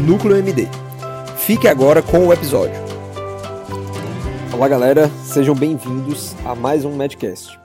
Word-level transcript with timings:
NúcleoMD. 0.00 0.66
Fique 1.36 1.68
agora 1.68 2.00
com 2.00 2.26
o 2.26 2.32
episódio. 2.32 2.80
Olá 4.50 4.66
galera, 4.66 5.10
sejam 5.26 5.54
bem-vindos 5.54 6.34
a 6.42 6.54
mais 6.54 6.86
um 6.86 6.96
Medcast. 6.96 7.60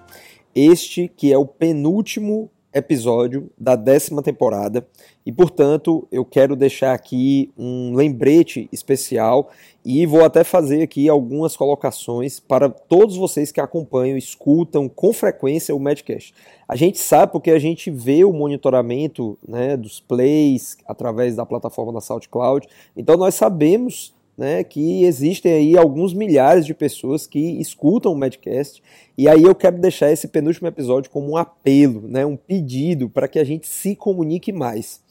Este 0.53 1.07
que 1.07 1.31
é 1.31 1.37
o 1.37 1.45
penúltimo 1.45 2.51
episódio 2.75 3.49
da 3.57 3.77
décima 3.77 4.21
temporada 4.21 4.85
e, 5.25 5.31
portanto, 5.31 6.05
eu 6.11 6.25
quero 6.25 6.57
deixar 6.57 6.93
aqui 6.93 7.49
um 7.57 7.95
lembrete 7.95 8.67
especial 8.69 9.49
e 9.83 10.05
vou 10.05 10.25
até 10.25 10.43
fazer 10.43 10.83
aqui 10.83 11.07
algumas 11.07 11.55
colocações 11.55 12.37
para 12.37 12.69
todos 12.69 13.15
vocês 13.15 13.49
que 13.49 13.61
acompanham, 13.61 14.17
escutam 14.17 14.89
com 14.89 15.13
frequência 15.13 15.73
o 15.73 15.79
Medcast. 15.79 16.33
A 16.67 16.75
gente 16.75 16.97
sabe 16.97 17.31
porque 17.31 17.51
a 17.51 17.59
gente 17.59 17.89
vê 17.89 18.25
o 18.25 18.33
monitoramento 18.33 19.39
né, 19.47 19.77
dos 19.77 20.01
plays 20.01 20.77
através 20.85 21.35
da 21.37 21.45
plataforma 21.45 21.93
da 21.93 22.01
SoundCloud, 22.01 22.67
então 22.97 23.15
nós 23.15 23.35
sabemos 23.35 24.13
né, 24.37 24.63
que 24.63 25.05
existem 25.05 25.53
aí 25.53 25.77
alguns 25.77 26.13
milhares 26.13 26.65
de 26.65 26.73
pessoas 26.73 27.25
que 27.25 27.39
escutam 27.59 28.11
o 28.11 28.17
Medcast, 28.17 28.83
e 29.17 29.29
aí 29.29 29.43
eu 29.43 29.55
quero 29.55 29.77
deixar 29.77 30.11
esse 30.11 30.27
penúltimo 30.27 30.67
episódio 30.67 31.09
como 31.09 31.31
um 31.31 31.37
apelo, 31.37 32.07
né, 32.07 32.25
um 32.25 32.35
pedido 32.35 33.09
para 33.09 33.27
que 33.27 33.39
a 33.39 33.43
gente 33.43 33.67
se 33.67 33.95
comunique 33.95 34.51
mais. 34.51 35.01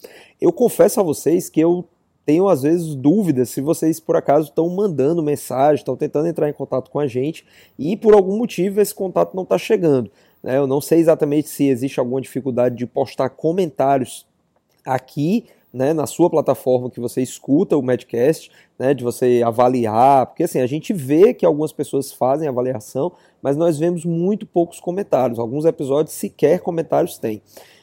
Eu 0.41 0.53
confesso 0.53 1.01
a 1.01 1.03
vocês 1.03 1.49
que 1.49 1.61
eu 1.61 1.87
tenho 2.27 2.49
às 2.49 2.63
vezes 2.63 2.95
dúvidas 2.95 3.51
se 3.51 3.61
vocês 3.61 4.01
por 4.01 4.17
acaso 4.17 4.49
estão 4.49 4.69
mandando 4.69 5.23
mensagem, 5.23 5.77
estão 5.77 5.97
tentando 5.97 6.27
entrar 6.27 6.49
em 6.49 6.55
contato 6.55 6.91
com 6.91 6.99
a 6.99 7.07
gente 7.07 7.45
e 7.79 7.97
por 7.97 8.15
algum 8.15 8.39
motivo 8.39 8.81
esse 8.81 8.95
contato 8.95 9.35
não 9.35 9.43
está 9.43 9.59
chegando. 9.59 10.11
Né? 10.43 10.57
Eu 10.57 10.67
não 10.67 10.81
sei 10.81 11.01
exatamente 11.01 11.49
se 11.49 11.67
existe 11.67 12.01
alguma 12.01 12.21
dificuldade 12.21 12.77
de 12.77 12.87
postar 12.87 13.31
comentários 13.31 14.27
aqui 14.85 15.47
né, 15.75 15.93
na 15.93 16.07
sua 16.07 16.31
plataforma 16.31 16.89
que 16.89 17.01
você 17.01 17.21
escuta 17.21 17.77
o 17.77 17.83
Medcast, 17.83 18.49
né, 18.79 18.95
de 18.95 19.03
você 19.03 19.43
avaliar, 19.45 20.27
porque 20.27 20.45
assim, 20.45 20.61
a 20.61 20.67
gente 20.67 20.93
vê 20.93 21.35
que 21.35 21.45
algumas 21.45 21.73
pessoas 21.73 22.13
fazem 22.13 22.47
avaliação, 22.47 23.11
mas 23.43 23.57
nós 23.57 23.77
vemos 23.77 24.05
muito 24.05 24.47
poucos 24.47 24.79
comentários, 24.79 25.39
alguns 25.39 25.65
episódios 25.65 26.15
sequer 26.15 26.61
comentários 26.61 27.19
têm. 27.19 27.43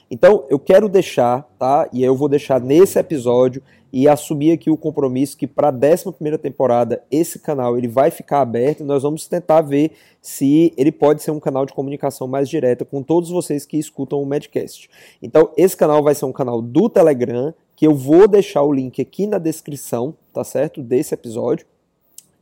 Então, 0.09 0.45
eu 0.49 0.59
quero 0.59 0.89
deixar, 0.89 1.43
tá? 1.57 1.87
E 1.93 2.03
eu 2.03 2.15
vou 2.15 2.27
deixar 2.27 2.59
nesse 2.59 2.99
episódio 2.99 3.61
e 3.93 4.07
assumir 4.07 4.51
aqui 4.51 4.69
o 4.69 4.77
compromisso 4.77 5.37
que 5.37 5.47
para 5.47 5.69
a 5.69 5.73
11 5.73 6.37
temporada 6.37 7.03
esse 7.11 7.39
canal 7.39 7.77
ele 7.77 7.87
vai 7.87 8.09
ficar 8.09 8.41
aberto 8.41 8.81
e 8.81 8.83
nós 8.85 9.03
vamos 9.03 9.27
tentar 9.27 9.61
ver 9.61 9.91
se 10.21 10.73
ele 10.77 10.91
pode 10.91 11.21
ser 11.21 11.31
um 11.31 11.39
canal 11.39 11.65
de 11.65 11.73
comunicação 11.73 12.27
mais 12.27 12.47
direta 12.49 12.85
com 12.85 13.03
todos 13.03 13.29
vocês 13.29 13.65
que 13.65 13.77
escutam 13.77 14.21
o 14.21 14.25
Medcast. 14.25 14.89
Então, 15.21 15.49
esse 15.57 15.75
canal 15.75 16.03
vai 16.03 16.15
ser 16.15 16.25
um 16.25 16.31
canal 16.31 16.61
do 16.61 16.89
Telegram, 16.89 17.53
que 17.81 17.87
eu 17.87 17.95
vou 17.95 18.27
deixar 18.27 18.61
o 18.61 18.71
link 18.71 19.01
aqui 19.01 19.25
na 19.25 19.39
descrição, 19.39 20.13
tá 20.31 20.43
certo? 20.43 20.83
Desse 20.83 21.15
episódio. 21.15 21.65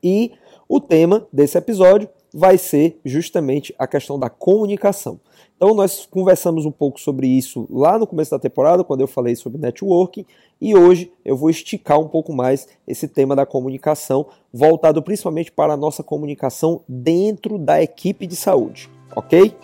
E 0.04 0.34
o 0.68 0.81
tema 0.81 1.25
desse 1.31 1.58
episódio 1.58 2.09
vai 2.34 2.58
ser 2.58 3.00
justamente 3.06 3.74
a 3.80 3.88
questão 3.88 4.19
da 4.19 4.30
comunicação. 4.30 5.18
Então 5.56 5.74
nós 5.74 6.06
conversamos 6.06 6.66
um 6.66 6.72
pouco 6.72 7.00
sobre 7.00 7.25
isso 7.25 7.66
lá 7.69 7.97
no 7.97 8.06
começo 8.06 8.31
da 8.31 8.38
temporada, 8.38 8.84
quando 8.84 9.00
eu 9.00 9.08
falei 9.08 9.34
sobre 9.34 9.62
networking, 9.62 10.25
e 10.59 10.75
hoje 10.75 11.09
eu 11.24 11.38
vou 11.38 11.50
esticar 11.50 11.97
um 12.02 12.09
pouco 12.09 12.34
mais 12.34 12.68
esse 12.86 13.08
tema 13.08 13.34
da 13.34 13.46
comunicação, 13.46 14.25
voltado 14.53 15.02
principalmente 15.02 15.53
para 15.53 15.72
a 15.72 15.78
nossa 15.78 16.03
comunicação 16.03 16.81
dentro 16.86 17.58
da 17.58 17.81
equipe 17.81 18.28
de 18.28 18.36
saúde, 18.36 18.90
ok? 19.16 19.56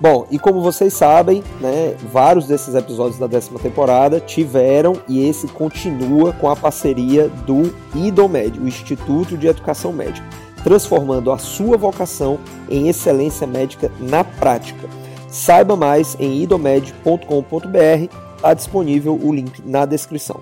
Bom, 0.00 0.26
e 0.30 0.38
como 0.38 0.62
vocês 0.62 0.94
sabem, 0.94 1.44
né, 1.60 1.94
vários 2.10 2.46
desses 2.46 2.74
episódios 2.74 3.18
da 3.18 3.26
décima 3.26 3.58
temporada 3.58 4.18
tiveram 4.18 4.94
e 5.06 5.28
esse 5.28 5.46
continua 5.46 6.32
com 6.32 6.48
a 6.48 6.56
parceria 6.56 7.28
do 7.28 7.70
IDOMED, 7.94 8.58
o 8.58 8.66
Instituto 8.66 9.36
de 9.36 9.46
Educação 9.46 9.92
Médica, 9.92 10.26
transformando 10.64 11.30
a 11.30 11.36
sua 11.36 11.76
vocação 11.76 12.38
em 12.70 12.88
excelência 12.88 13.46
médica 13.46 13.92
na 14.00 14.24
prática. 14.24 14.88
Saiba 15.28 15.76
mais 15.76 16.16
em 16.18 16.42
idomed.com.br, 16.44 18.16
está 18.36 18.54
disponível 18.54 19.20
o 19.22 19.34
link 19.34 19.60
na 19.66 19.84
descrição. 19.84 20.40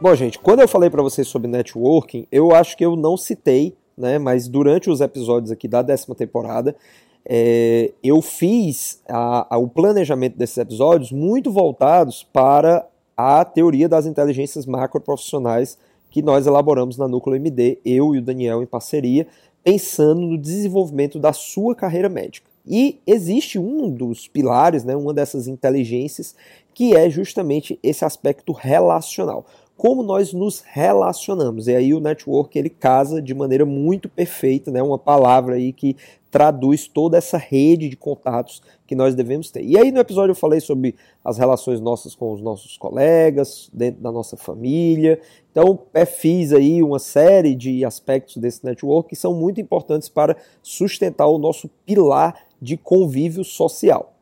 Bom, 0.00 0.14
gente, 0.14 0.38
quando 0.38 0.60
eu 0.60 0.68
falei 0.68 0.88
para 0.88 1.02
vocês 1.02 1.28
sobre 1.28 1.48
networking, 1.48 2.26
eu 2.32 2.54
acho 2.54 2.78
que 2.78 2.84
eu 2.86 2.96
não 2.96 3.18
citei, 3.18 3.76
né, 3.94 4.18
mas 4.18 4.48
durante 4.48 4.88
os 4.88 5.02
episódios 5.02 5.52
aqui 5.52 5.68
da 5.68 5.82
décima 5.82 6.14
temporada, 6.14 6.74
é, 7.32 7.92
eu 8.02 8.20
fiz 8.20 9.00
a, 9.08 9.54
a, 9.54 9.56
o 9.56 9.68
planejamento 9.68 10.36
desses 10.36 10.58
episódios 10.58 11.12
muito 11.12 11.52
voltados 11.52 12.26
para 12.32 12.84
a 13.16 13.44
teoria 13.44 13.88
das 13.88 14.04
inteligências 14.04 14.66
macroprofissionais 14.66 15.78
que 16.10 16.22
nós 16.22 16.48
elaboramos 16.48 16.96
na 16.96 17.06
Núcleo 17.06 17.36
MD, 17.36 17.78
eu 17.84 18.16
e 18.16 18.18
o 18.18 18.22
Daniel 18.22 18.64
em 18.64 18.66
parceria, 18.66 19.28
pensando 19.62 20.22
no 20.22 20.36
desenvolvimento 20.36 21.20
da 21.20 21.32
sua 21.32 21.72
carreira 21.72 22.08
médica. 22.08 22.50
E 22.66 22.98
existe 23.06 23.60
um 23.60 23.88
dos 23.88 24.26
pilares, 24.26 24.82
né, 24.82 24.96
uma 24.96 25.14
dessas 25.14 25.46
inteligências, 25.46 26.34
que 26.74 26.96
é 26.96 27.08
justamente 27.08 27.78
esse 27.80 28.04
aspecto 28.04 28.50
relacional 28.52 29.46
como 29.80 30.02
nós 30.02 30.34
nos 30.34 30.60
relacionamos. 30.60 31.66
E 31.66 31.74
aí 31.74 31.94
o 31.94 32.00
network 32.00 32.58
ele 32.58 32.68
casa 32.68 33.22
de 33.22 33.32
maneira 33.32 33.64
muito 33.64 34.10
perfeita, 34.10 34.70
né? 34.70 34.82
Uma 34.82 34.98
palavra 34.98 35.54
aí 35.54 35.72
que 35.72 35.96
traduz 36.30 36.86
toda 36.86 37.16
essa 37.16 37.38
rede 37.38 37.88
de 37.88 37.96
contatos 37.96 38.60
que 38.86 38.94
nós 38.94 39.14
devemos 39.14 39.50
ter. 39.50 39.64
E 39.64 39.78
aí 39.78 39.90
no 39.90 39.98
episódio 39.98 40.32
eu 40.32 40.36
falei 40.36 40.60
sobre 40.60 40.96
as 41.24 41.38
relações 41.38 41.80
nossas 41.80 42.14
com 42.14 42.30
os 42.30 42.42
nossos 42.42 42.76
colegas, 42.76 43.70
dentro 43.72 44.02
da 44.02 44.12
nossa 44.12 44.36
família. 44.36 45.18
Então, 45.50 45.78
fiz 46.06 46.52
aí 46.52 46.82
uma 46.82 46.98
série 46.98 47.54
de 47.54 47.82
aspectos 47.82 48.36
desse 48.36 48.62
network 48.62 49.08
que 49.08 49.16
são 49.16 49.32
muito 49.32 49.62
importantes 49.62 50.10
para 50.10 50.36
sustentar 50.62 51.26
o 51.26 51.38
nosso 51.38 51.70
pilar 51.86 52.34
de 52.60 52.76
convívio 52.76 53.42
social. 53.42 54.12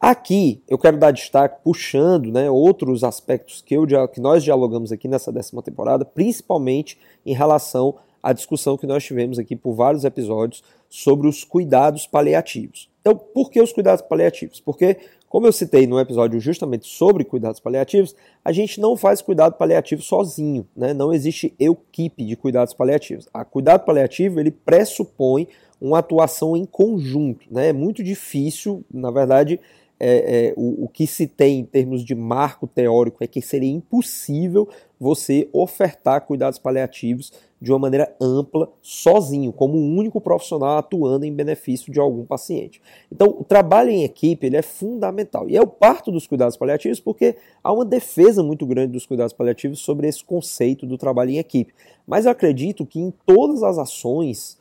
Aqui 0.00 0.62
eu 0.68 0.78
quero 0.78 0.96
dar 0.96 1.10
destaque 1.10 1.60
puxando 1.64 2.30
né, 2.30 2.48
outros 2.48 3.02
aspectos 3.02 3.60
que, 3.60 3.74
eu, 3.74 3.84
que 4.08 4.20
nós 4.20 4.44
dialogamos 4.44 4.92
aqui 4.92 5.08
nessa 5.08 5.32
décima 5.32 5.60
temporada, 5.60 6.04
principalmente 6.04 6.96
em 7.26 7.34
relação 7.34 7.96
à 8.22 8.32
discussão 8.32 8.76
que 8.76 8.86
nós 8.86 9.02
tivemos 9.02 9.40
aqui 9.40 9.56
por 9.56 9.74
vários 9.74 10.04
episódios 10.04 10.62
sobre 10.88 11.26
os 11.26 11.42
cuidados 11.42 12.06
paliativos. 12.06 12.88
Então, 13.00 13.16
por 13.16 13.50
que 13.50 13.60
os 13.60 13.72
cuidados 13.72 14.02
paliativos? 14.02 14.60
Porque, 14.60 14.98
como 15.28 15.48
eu 15.48 15.52
citei 15.52 15.84
no 15.84 15.98
episódio 15.98 16.38
justamente 16.38 16.86
sobre 16.86 17.24
cuidados 17.24 17.58
paliativos, 17.58 18.14
a 18.44 18.52
gente 18.52 18.80
não 18.80 18.96
faz 18.96 19.20
cuidado 19.20 19.56
paliativo 19.56 20.02
sozinho, 20.02 20.64
né? 20.76 20.94
não 20.94 21.12
existe 21.12 21.52
equipe 21.58 22.24
de 22.24 22.36
cuidados 22.36 22.72
paliativos. 22.72 23.28
A 23.34 23.44
cuidado 23.44 23.84
paliativo 23.84 24.38
ele 24.38 24.52
pressupõe 24.52 25.48
uma 25.80 25.98
atuação 25.98 26.56
em 26.56 26.64
conjunto. 26.64 27.46
Né? 27.50 27.68
É 27.68 27.72
muito 27.72 28.02
difícil, 28.02 28.84
na 28.92 29.10
verdade, 29.10 29.58
é, 30.00 30.48
é, 30.48 30.54
o, 30.56 30.84
o, 30.84 30.88
que 30.88 31.06
se 31.06 31.26
tem 31.26 31.60
em 31.60 31.64
termos 31.64 32.04
de 32.04 32.14
marco 32.14 32.66
teórico 32.66 33.22
é 33.22 33.26
que 33.26 33.42
seria 33.42 33.70
impossível 33.70 34.68
você 34.98 35.48
ofertar 35.52 36.24
cuidados 36.24 36.58
paliativos 36.58 37.32
de 37.60 37.72
uma 37.72 37.78
maneira 37.78 38.14
ampla, 38.20 38.70
sozinho, 38.80 39.52
como 39.52 39.76
um 39.76 39.96
único 39.96 40.20
profissional 40.20 40.78
atuando 40.78 41.24
em 41.24 41.32
benefício 41.32 41.92
de 41.92 41.98
algum 41.98 42.24
paciente. 42.24 42.80
Então, 43.10 43.28
o 43.28 43.44
trabalho 43.44 43.90
em 43.90 44.04
equipe 44.04 44.46
ele 44.46 44.56
é 44.56 44.62
fundamental. 44.62 45.48
E 45.48 45.56
eu 45.56 45.66
parto 45.66 46.12
dos 46.12 46.26
cuidados 46.26 46.56
paliativos 46.56 47.00
porque 47.00 47.36
há 47.62 47.72
uma 47.72 47.84
defesa 47.84 48.42
muito 48.42 48.64
grande 48.64 48.92
dos 48.92 49.06
cuidados 49.06 49.32
paliativos 49.32 49.80
sobre 49.80 50.06
esse 50.06 50.24
conceito 50.24 50.86
do 50.86 50.96
trabalho 50.96 51.30
em 51.30 51.38
equipe. 51.38 51.74
Mas 52.06 52.24
eu 52.24 52.30
acredito 52.30 52.86
que 52.86 53.00
em 53.00 53.12
todas 53.26 53.62
as 53.62 53.78
ações 53.78 54.57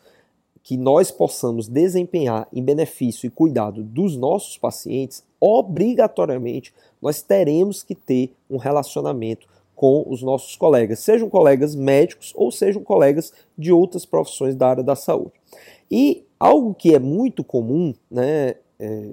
que 0.67 0.75
nós 0.75 1.11
possamos 1.11 1.69
desempenhar 1.69 2.45
em 2.51 2.61
benefício 2.61 3.25
e 3.25 3.29
cuidado 3.29 3.81
dos 3.81 4.17
nossos 4.17 4.57
pacientes, 4.57 5.23
obrigatoriamente 5.39 6.73
nós 7.01 7.21
teremos 7.21 7.83
que 7.83 7.95
ter 7.95 8.35
um 8.49 8.57
relacionamento 8.57 9.47
com 9.73 10.03
os 10.05 10.21
nossos 10.21 10.57
colegas, 10.57 10.99
sejam 10.99 11.29
colegas 11.29 11.73
médicos 11.73 12.33
ou 12.35 12.51
sejam 12.51 12.83
colegas 12.83 13.31
de 13.57 13.71
outras 13.71 14.05
profissões 14.05 14.57
da 14.57 14.67
área 14.67 14.83
da 14.83 14.93
saúde. 14.93 15.31
E 15.89 16.25
algo 16.37 16.73
que 16.73 16.93
é 16.93 16.99
muito 16.99 17.45
comum, 17.45 17.93
né, 18.11 18.55
é, 18.77 19.11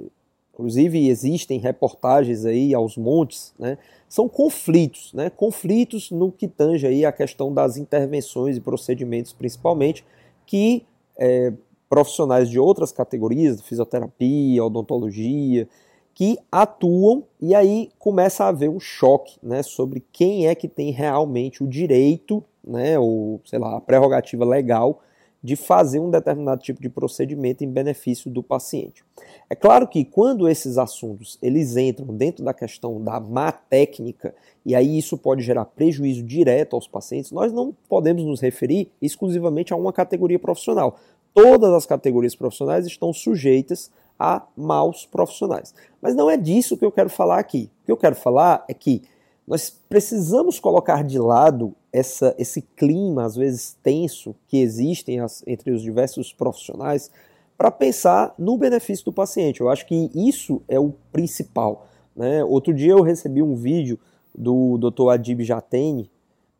inclusive 0.53 1.07
existem 1.07 1.61
reportagens 1.61 2.45
aí 2.45 2.75
aos 2.75 2.97
montes, 2.97 3.55
né, 3.57 3.79
são 4.09 4.29
conflitos, 4.29 5.13
né, 5.15 5.31
conflitos 5.31 6.11
no 6.11 6.33
que 6.33 6.49
tange 6.49 6.85
aí 6.85 7.07
a 7.07 7.13
questão 7.13 7.55
das 7.55 7.77
intervenções 7.77 8.57
e 8.57 8.61
procedimentos 8.61 9.33
principalmente, 9.33 10.05
que 10.45 10.85
é, 11.17 11.53
profissionais 11.89 12.49
de 12.49 12.59
outras 12.59 12.93
categorias, 12.93 13.61
fisioterapia, 13.61 14.65
odontologia, 14.65 15.69
que 16.15 16.39
atuam 16.51 17.25
e 17.41 17.55
aí 17.55 17.91
começa 17.99 18.45
a 18.45 18.49
haver 18.49 18.71
um 18.71 18.79
choque 18.79 19.37
né, 19.43 19.63
sobre 19.63 20.05
quem 20.13 20.47
é 20.47 20.55
que 20.55 20.69
tem 20.69 20.91
realmente 20.91 21.63
o 21.63 21.67
direito, 21.67 22.43
né, 22.63 22.99
ou 22.99 23.41
sei 23.45 23.59
lá, 23.59 23.77
a 23.77 23.81
prerrogativa 23.81 24.45
legal 24.45 25.01
de 25.45 25.57
fazer 25.57 26.01
um 26.01 26.11
determinado 26.11 26.63
tipo 26.63 26.81
de 26.81 26.89
procedimento 26.89 27.63
em 27.63 27.71
benefício 27.71 28.31
do 28.31 28.43
paciente. 28.43 29.05
É 29.51 29.55
claro 29.55 29.87
que 29.87 30.03
quando 30.03 30.49
esses 30.49 30.79
assuntos 30.79 31.39
eles 31.43 31.77
entram 31.77 32.07
dentro 32.07 32.43
da 32.43 32.55
questão 32.55 32.99
da 32.99 33.21
má 33.21 33.53
técnica 33.53 34.35
e 34.65 34.75
aí 34.75 34.97
isso 34.97 35.19
pode 35.19 35.43
gerar 35.43 35.67
prejuízo 35.67 36.23
direto 36.23 36.75
aos 36.75 36.89
pacientes, 36.89 37.31
nós 37.31 37.53
não 37.53 37.77
podemos 37.91 38.25
nos 38.25 38.41
referir 38.41 38.91
exclusivamente 39.03 39.75
a 39.75 39.77
uma 39.77 39.93
categoria 39.93 40.39
profissional. 40.39 40.97
Todas 41.35 41.75
as 41.75 41.85
categorias 41.85 42.35
profissionais 42.35 42.87
estão 42.87 43.13
sujeitas 43.13 43.91
a 44.19 44.47
maus 44.57 45.05
profissionais. 45.05 45.75
Mas 46.01 46.15
não 46.15 46.31
é 46.31 46.39
disso 46.39 46.79
que 46.79 46.87
eu 46.87 46.93
quero 46.93 47.11
falar 47.11 47.39
aqui. 47.39 47.71
O 47.83 47.87
que 47.87 47.93
eu 47.93 47.97
quero 47.99 48.15
falar 48.15 48.65
é 48.67 48.73
que 48.73 49.03
nós 49.47 49.69
precisamos 49.69 50.59
colocar 50.59 51.05
de 51.05 51.19
lado 51.19 51.75
essa, 51.95 52.35
esse 52.37 52.61
clima, 52.61 53.25
às 53.25 53.37
vezes 53.37 53.79
tenso, 53.81 54.35
que 54.49 54.59
existem 54.59 55.19
entre 55.47 55.71
os 55.71 55.81
diversos 55.81 56.33
profissionais, 56.33 57.09
para 57.57 57.71
pensar 57.71 58.35
no 58.37 58.59
benefício 58.59 59.05
do 59.05 59.13
paciente. 59.13 59.61
Eu 59.61 59.71
acho 59.71 59.87
que 59.87 60.11
isso 60.13 60.61
é 60.67 60.77
o 60.77 60.93
principal. 61.13 61.87
Né? 62.17 62.43
Outro 62.43 62.75
dia 62.75 62.91
eu 62.91 63.01
recebi 63.01 63.41
um 63.41 63.55
vídeo 63.55 63.97
do 64.37 64.77
Dr. 64.77 65.11
Adib 65.11 65.45
Jatene, 65.45 66.11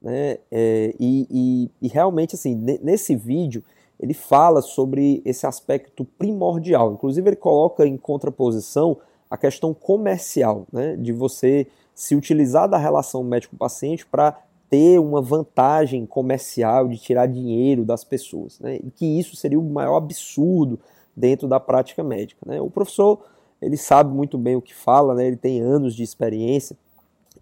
né? 0.01 0.39
É, 0.53 0.95
e, 1.01 1.27
e, 1.29 1.71
e 1.83 1.89
realmente, 1.89 2.37
assim, 2.37 2.55
nesse 2.81 3.17
vídeo, 3.17 3.65
ele 3.99 4.15
fala 4.15 4.63
sobre 4.63 5.21
esse 5.25 5.47
aspecto 5.47 6.05
primordial. 6.05 6.93
Inclusive, 6.93 7.29
ele 7.29 7.37
coloca 7.37 7.85
em 7.85 7.97
contraposição 7.97 8.99
a 9.29 9.37
questão 9.37 9.75
comercial, 9.75 10.67
né, 10.73 10.95
de 10.97 11.11
você 11.11 11.67
se 11.93 12.15
utilizar 12.15 12.69
da 12.69 12.77
relação 12.77 13.25
médico-paciente 13.25 14.07
para 14.07 14.39
ter 14.75 14.99
uma 14.99 15.23
vantagem 15.23 16.05
comercial 16.05 16.89
de 16.89 16.99
tirar 16.99 17.27
dinheiro 17.27 17.85
das 17.85 18.03
pessoas, 18.03 18.59
né, 18.59 18.81
e 18.83 18.91
que 18.91 19.07
isso 19.07 19.37
seria 19.37 19.59
o 19.59 19.63
maior 19.63 19.99
absurdo 19.99 20.81
dentro 21.17 21.47
da 21.47 21.61
prática 21.61 22.03
médica. 22.03 22.41
Né. 22.45 22.61
O 22.61 22.69
professor 22.69 23.21
ele 23.63 23.77
sabe 23.77 24.13
muito 24.13 24.37
bem 24.37 24.57
o 24.57 24.61
que 24.61 24.75
fala, 24.75 25.15
né, 25.15 25.29
ele 25.29 25.37
tem 25.37 25.61
anos 25.61 25.95
de 25.95 26.03
experiência 26.03 26.77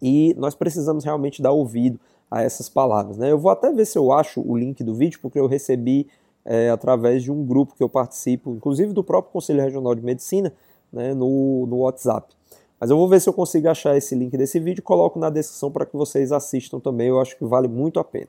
e 0.03 0.35
nós 0.37 0.55
precisamos 0.55 1.05
realmente 1.05 1.41
dar 1.41 1.53
ouvido 1.53 1.99
a 2.31 2.43
essas 2.43 2.69
palavras. 2.69 3.17
Né. 3.17 3.33
Eu 3.33 3.39
vou 3.39 3.51
até 3.51 3.73
ver 3.73 3.87
se 3.87 3.97
eu 3.97 4.13
acho 4.13 4.43
o 4.47 4.55
link 4.55 4.85
do 4.85 4.95
vídeo, 4.95 5.19
porque 5.23 5.41
eu 5.41 5.47
recebi 5.47 6.07
é, 6.45 6.69
através 6.69 7.23
de 7.23 7.33
um 7.33 7.47
grupo 7.47 7.75
que 7.75 7.83
eu 7.83 7.89
participo, 7.89 8.51
inclusive 8.51 8.93
do 8.93 9.03
próprio 9.03 9.33
Conselho 9.33 9.63
Regional 9.63 9.95
de 9.95 10.03
Medicina, 10.03 10.53
né, 10.93 11.15
no, 11.15 11.67
no 11.67 11.79
WhatsApp. 11.79 12.35
Mas 12.83 12.91
eu 12.91 12.97
vou 12.97 13.07
ver 13.07 13.21
se 13.21 13.29
eu 13.29 13.33
consigo 13.33 13.69
achar 13.69 13.97
esse 13.97 14.13
link 14.13 14.37
desse 14.37 14.59
vídeo 14.59 14.83
coloco 14.83 15.17
na 15.17 15.31
descrição 15.31 15.71
para 15.71 15.87
que 15.87 15.97
vocês 15.97 16.33
assistam 16.33 16.81
também, 16.81 17.07
eu 17.07 17.21
acho 17.21 17.39
que 17.39 17.45
vale 17.45 17.69
muito 17.69 18.01
a 18.01 18.03
pena. 18.03 18.27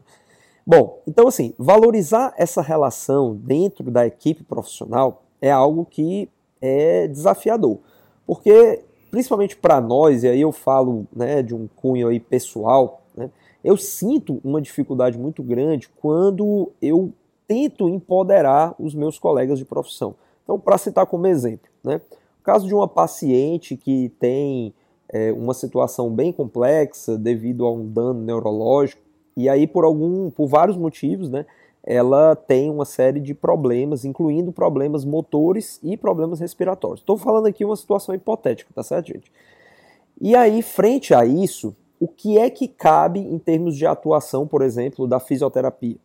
Bom, 0.63 1.01
então 1.07 1.27
assim, 1.27 1.55
valorizar 1.57 2.35
essa 2.37 2.61
relação 2.61 3.35
dentro 3.35 3.89
da 3.89 4.05
equipe 4.05 4.43
profissional 4.43 5.23
é 5.41 5.49
algo 5.49 5.83
que 5.83 6.29
é 6.61 7.07
desafiador, 7.07 7.79
porque 8.27 8.83
principalmente 9.09 9.57
para 9.57 9.81
nós, 9.81 10.21
e 10.23 10.27
aí 10.27 10.41
eu 10.41 10.51
falo 10.51 11.07
né, 11.11 11.41
de 11.41 11.55
um 11.55 11.67
cunho 11.75 12.07
aí 12.07 12.19
pessoal, 12.19 13.01
né, 13.17 13.31
eu 13.63 13.75
sinto 13.75 14.39
uma 14.43 14.61
dificuldade 14.61 15.17
muito 15.17 15.41
grande 15.41 15.89
quando 15.99 16.71
eu 16.79 17.11
tento 17.47 17.89
empoderar 17.89 18.75
os 18.77 18.93
meus 18.93 19.17
colegas 19.17 19.57
de 19.57 19.65
profissão. 19.65 20.13
Então, 20.43 20.59
para 20.59 20.77
citar 20.77 21.07
como 21.07 21.25
exemplo, 21.25 21.71
né, 21.83 21.99
caso 22.43 22.67
de 22.67 22.73
uma 22.73 22.87
paciente 22.87 23.75
que 23.75 24.09
tem 24.19 24.73
é, 25.09 25.31
uma 25.31 25.53
situação 25.53 26.09
bem 26.09 26.31
complexa 26.31 27.17
devido 27.17 27.65
a 27.65 27.71
um 27.71 27.87
dano 27.87 28.21
neurológico, 28.21 29.01
e 29.35 29.49
aí 29.49 29.65
por 29.65 29.83
algum, 29.83 30.29
por 30.29 30.47
vários 30.47 30.77
motivos, 30.77 31.29
né, 31.29 31.45
ela 31.83 32.35
tem 32.35 32.69
uma 32.69 32.85
série 32.85 33.19
de 33.19 33.33
problemas, 33.33 34.05
incluindo 34.05 34.51
problemas 34.51 35.03
motores 35.03 35.79
e 35.83 35.97
problemas 35.97 36.39
respiratórios. 36.39 37.01
Estou 37.01 37.17
falando 37.17 37.47
aqui 37.47 37.65
uma 37.65 37.75
situação 37.75 38.15
hipotética, 38.15 38.71
tá 38.73 38.83
certo, 38.83 39.07
gente? 39.07 39.31
E 40.21 40.35
aí, 40.35 40.61
frente 40.61 41.13
a 41.13 41.25
isso, 41.25 41.75
o 41.99 42.07
que 42.07 42.37
é 42.37 42.49
que 42.49 42.67
cabe 42.67 43.19
em 43.19 43.37
termos 43.37 43.75
de 43.75 43.85
atuação, 43.85 44.47
por 44.47 44.61
exemplo, 44.61 45.07
da 45.07 45.19
fisioterapia? 45.19 45.97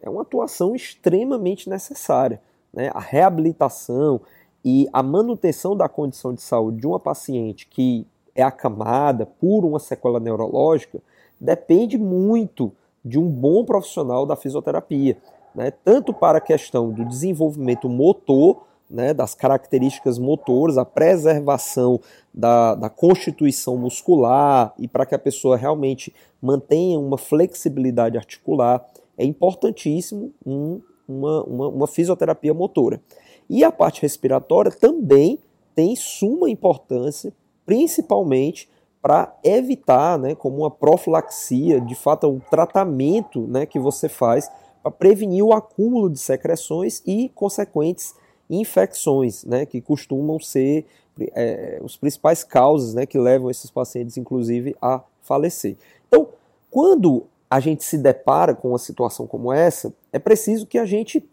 é 0.00 0.08
uma 0.08 0.22
atuação 0.22 0.74
extremamente 0.74 1.68
necessária. 1.68 2.40
Né? 2.72 2.90
A 2.94 3.00
reabilitação 3.00 4.20
e 4.64 4.88
a 4.92 5.02
manutenção 5.02 5.76
da 5.76 5.88
condição 5.88 6.34
de 6.34 6.42
saúde 6.42 6.80
de 6.80 6.86
uma 6.86 7.00
paciente 7.00 7.66
que 7.66 8.06
é 8.34 8.42
acamada 8.42 9.26
por 9.26 9.64
uma 9.64 9.78
sequela 9.78 10.20
neurológica 10.20 11.00
depende 11.40 11.96
muito 11.96 12.72
de 13.04 13.18
um 13.18 13.28
bom 13.28 13.64
profissional 13.64 14.26
da 14.26 14.36
fisioterapia, 14.36 15.16
né? 15.54 15.72
tanto 15.84 16.12
para 16.12 16.38
a 16.38 16.40
questão 16.40 16.90
do 16.90 17.04
desenvolvimento 17.04 17.88
motor, 17.88 18.64
né, 18.90 19.14
das 19.14 19.36
características 19.36 20.18
motoras, 20.18 20.76
a 20.76 20.84
preservação 20.84 22.00
da, 22.34 22.74
da 22.74 22.90
constituição 22.90 23.76
muscular 23.76 24.74
e 24.76 24.88
para 24.88 25.06
que 25.06 25.14
a 25.14 25.18
pessoa 25.18 25.56
realmente 25.56 26.12
mantenha 26.42 26.98
uma 26.98 27.16
flexibilidade 27.16 28.18
articular, 28.18 28.84
é 29.16 29.24
importantíssimo 29.24 30.32
um, 30.44 30.80
uma, 31.06 31.44
uma, 31.44 31.68
uma 31.68 31.86
fisioterapia 31.86 32.52
motora. 32.52 33.00
E 33.50 33.64
a 33.64 33.72
parte 33.72 34.00
respiratória 34.00 34.70
também 34.70 35.40
tem 35.74 35.96
suma 35.96 36.48
importância, 36.48 37.32
principalmente 37.66 38.70
para 39.02 39.36
evitar, 39.42 40.16
né, 40.16 40.36
como 40.36 40.58
uma 40.58 40.70
profilaxia, 40.70 41.80
de 41.80 41.96
fato, 41.96 42.28
um 42.28 42.38
tratamento 42.38 43.48
né, 43.48 43.66
que 43.66 43.78
você 43.78 44.08
faz 44.08 44.48
para 44.80 44.92
prevenir 44.92 45.44
o 45.44 45.52
acúmulo 45.52 46.08
de 46.08 46.20
secreções 46.20 47.02
e 47.04 47.28
consequentes 47.30 48.14
infecções, 48.48 49.44
né, 49.44 49.66
que 49.66 49.80
costumam 49.80 50.38
ser 50.38 50.86
é, 51.32 51.80
os 51.82 51.96
principais 51.96 52.44
causas 52.44 52.94
né, 52.94 53.04
que 53.04 53.18
levam 53.18 53.50
esses 53.50 53.70
pacientes, 53.70 54.16
inclusive, 54.16 54.76
a 54.80 55.02
falecer. 55.22 55.76
Então, 56.06 56.28
quando 56.70 57.26
a 57.50 57.58
gente 57.58 57.82
se 57.82 57.98
depara 57.98 58.54
com 58.54 58.68
uma 58.68 58.78
situação 58.78 59.26
como 59.26 59.52
essa, 59.52 59.92
é 60.12 60.20
preciso 60.20 60.68
que 60.68 60.78
a 60.78 60.84
gente 60.84 61.28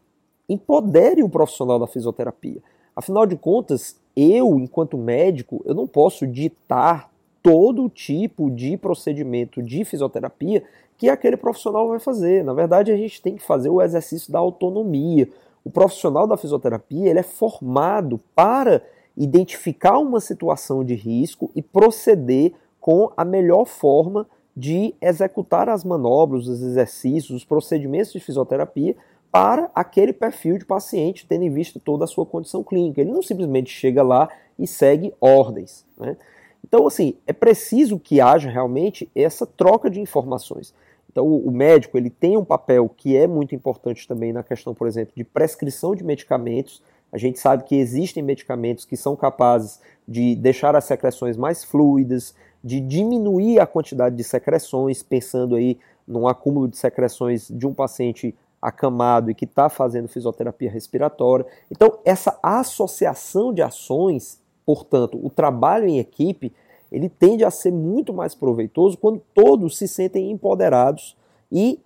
empodere 0.47 1.23
o 1.23 1.29
profissional 1.29 1.79
da 1.79 1.87
fisioterapia. 1.87 2.61
Afinal 2.95 3.25
de 3.25 3.35
contas, 3.35 3.99
eu, 4.15 4.59
enquanto 4.59 4.97
médico, 4.97 5.61
eu 5.65 5.75
não 5.75 5.87
posso 5.87 6.25
ditar 6.25 7.11
todo 7.43 7.89
tipo 7.89 8.49
de 8.49 8.75
procedimento 8.75 9.61
de 9.61 9.85
fisioterapia 9.85 10.63
que 10.97 11.09
aquele 11.09 11.37
profissional 11.37 11.87
vai 11.87 11.99
fazer. 11.99 12.43
Na 12.43 12.53
verdade, 12.53 12.91
a 12.91 12.97
gente 12.97 13.21
tem 13.21 13.35
que 13.35 13.43
fazer 13.43 13.69
o 13.69 13.81
exercício 13.81 14.31
da 14.31 14.39
autonomia. 14.39 15.29
O 15.63 15.69
profissional 15.69 16.25
da 16.25 16.37
fisioterapia 16.37 17.09
ele 17.09 17.19
é 17.19 17.23
formado 17.23 18.19
para 18.35 18.81
identificar 19.15 19.97
uma 19.99 20.19
situação 20.19 20.83
de 20.83 20.95
risco 20.95 21.51
e 21.55 21.61
proceder 21.61 22.53
com 22.79 23.11
a 23.15 23.23
melhor 23.23 23.65
forma 23.65 24.27
de 24.55 24.95
executar 24.99 25.69
as 25.69 25.83
manobras, 25.83 26.47
os 26.47 26.61
exercícios, 26.63 27.37
os 27.37 27.45
procedimentos 27.45 28.11
de 28.11 28.19
fisioterapia 28.19 28.95
para 29.31 29.69
aquele 29.75 30.13
perfil 30.13 30.57
de 30.57 30.65
paciente, 30.65 31.25
tendo 31.27 31.43
em 31.43 31.49
vista 31.49 31.79
toda 31.83 32.05
a 32.05 32.07
sua 32.07 32.25
condição 32.25 32.63
clínica. 32.63 33.01
Ele 33.01 33.11
não 33.11 33.21
simplesmente 33.21 33.69
chega 33.69 34.01
lá 34.01 34.29
e 34.57 34.65
segue 34.65 35.13
ordens. 35.19 35.85
Né? 35.97 36.17
Então, 36.63 36.87
assim, 36.87 37.15
é 37.25 37.33
preciso 37.33 37.99
que 37.99 38.19
haja 38.19 38.49
realmente 38.49 39.09
essa 39.15 39.45
troca 39.45 39.89
de 39.89 39.99
informações. 39.99 40.73
Então, 41.09 41.25
o 41.25 41.51
médico 41.51 41.97
ele 41.97 42.09
tem 42.09 42.37
um 42.37 42.45
papel 42.45 42.89
que 42.95 43.15
é 43.15 43.25
muito 43.25 43.55
importante 43.55 44.07
também 44.07 44.31
na 44.31 44.43
questão, 44.43 44.73
por 44.73 44.87
exemplo, 44.87 45.13
de 45.15 45.23
prescrição 45.23 45.95
de 45.95 46.03
medicamentos. 46.03 46.81
A 47.11 47.17
gente 47.17 47.39
sabe 47.39 47.63
que 47.63 47.75
existem 47.75 48.21
medicamentos 48.21 48.85
que 48.85 48.95
são 48.95 49.15
capazes 49.15 49.79
de 50.07 50.35
deixar 50.35 50.75
as 50.75 50.83
secreções 50.83 51.35
mais 51.35 51.63
fluidas, 51.63 52.35
de 52.63 52.79
diminuir 52.79 53.59
a 53.59 53.65
quantidade 53.65 54.15
de 54.15 54.23
secreções, 54.23 55.01
pensando 55.01 55.55
aí 55.55 55.79
num 56.07 56.27
acúmulo 56.27 56.67
de 56.67 56.77
secreções 56.77 57.47
de 57.47 57.65
um 57.65 57.73
paciente 57.73 58.35
acamado 58.61 59.29
e 59.29 59.35
que 59.35 59.45
está 59.45 59.69
fazendo 59.69 60.07
fisioterapia 60.07 60.69
respiratória. 60.69 61.45
Então, 61.69 61.99
essa 62.03 62.37
associação 62.41 63.53
de 63.53 63.61
ações, 63.61 64.41
portanto, 64.65 65.19
o 65.23 65.29
trabalho 65.29 65.87
em 65.87 65.99
equipe, 65.99 66.53
ele 66.91 67.09
tende 67.09 67.43
a 67.43 67.51
ser 67.51 67.71
muito 67.71 68.13
mais 68.13 68.33
proveitoso 68.33 68.97
quando 68.97 69.21
todos 69.33 69.77
se 69.77 69.87
sentem 69.87 70.31
empoderados 70.31 71.15
e 71.51 71.79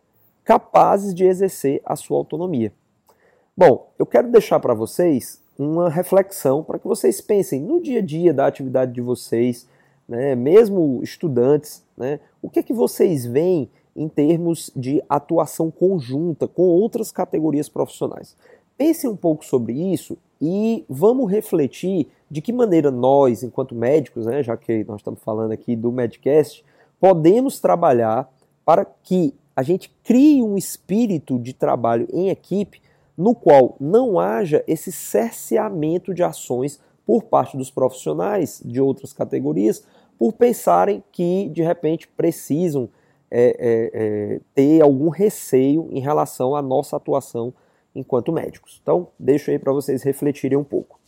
capazes 0.44 1.14
de 1.14 1.26
exercer 1.26 1.82
a 1.86 1.96
sua 1.96 2.18
autonomia. 2.18 2.74
Bom, 3.56 3.92
eu 4.00 4.06
quero 4.06 4.32
deixar 4.32 4.60
para 4.60 4.74
vocês 4.74 5.42
uma 5.58 5.90
reflexão 5.90 6.64
para 6.64 6.80
que 6.80 6.88
vocês 6.88 7.22
pensem 7.22 7.62
no 7.62 7.82
dia 7.82 8.00
a 8.00 8.02
dia 8.02 8.34
da 8.34 8.48
atividade 8.48 8.94
de 8.94 9.02
vocês, 9.02 9.68
né, 10.08 10.36
mesmo 10.36 11.00
estudantes, 11.04 11.84
né, 11.96 12.20
o 12.42 12.50
que 12.50 12.60
é 12.60 12.64
que 12.64 12.74
vocês 12.74 13.26
veem 13.26 13.70
em 13.96 14.08
termos 14.08 14.72
de 14.76 15.04
atuação 15.10 15.70
conjunta 15.70 16.48
com 16.48 16.64
outras 16.64 17.12
categorias 17.12 17.70
profissionais. 17.70 18.36
Pensem 18.78 19.10
um 19.10 19.16
pouco 19.16 19.46
sobre 19.46 19.74
isso 19.74 20.18
e 20.42 20.86
vamos 20.90 21.30
refletir 21.30 22.08
de 22.30 22.42
que 22.42 22.54
maneira 22.54 22.90
nós, 22.90 23.44
enquanto 23.44 23.76
médicos, 23.76 24.26
né, 24.26 24.42
já 24.42 24.58
que 24.58 24.84
nós 24.86 25.02
estamos 25.02 25.22
falando 25.22 25.52
aqui 25.52 25.76
do 25.76 25.92
Medcast, 25.92 26.64
podemos 27.00 27.60
trabalhar 27.60 28.32
para 28.66 28.86
que 28.86 29.36
a 29.56 29.64
gente 29.64 29.94
crie 30.04 30.42
um 30.42 30.58
espírito 30.58 31.38
de 31.38 31.54
trabalho 31.54 32.08
em 32.12 32.30
equipe 32.30 32.82
no 33.18 33.36
qual 33.36 33.76
não 33.80 34.20
haja 34.20 34.64
esse 34.66 34.92
cerceamento 34.92 36.14
de 36.14 36.24
ações 36.24 36.80
por 37.06 37.24
parte 37.24 37.58
dos 37.58 37.70
profissionais 37.70 38.62
de 38.64 38.80
outras 38.82 39.14
categorias 39.14 39.84
por 40.18 40.34
pensarem 40.34 41.04
que 41.12 41.50
de 41.50 41.62
repente 41.62 42.08
precisam 42.08 42.90
é, 43.32 43.56
é, 43.58 43.92
é, 43.94 44.42
ter 44.54 44.82
algum 44.82 45.10
receio 45.10 45.88
em 45.90 46.00
relação 46.00 46.56
à 46.56 46.62
nossa 46.62 46.98
atuação 46.98 47.54
enquanto 47.96 48.32
médicos. 48.32 48.80
Então, 48.82 49.08
deixo 49.18 49.50
aí 49.50 49.58
para 49.58 49.72
vocês 49.72 50.04
refletirem 50.04 50.58
um 50.58 50.64
pouco. 50.64 51.00